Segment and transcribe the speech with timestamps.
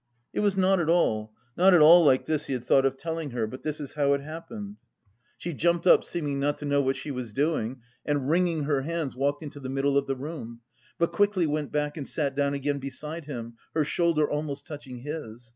[0.33, 3.29] It was not at all, not at all like this he had thought of telling
[3.29, 4.77] her, but this is how it happened.
[5.37, 9.15] She jumped up, seeming not to know what she was doing, and, wringing her hands,
[9.15, 10.61] walked into the middle of the room;
[10.97, 15.49] but quickly went back and sat down again beside him, her shoulder almost touching his.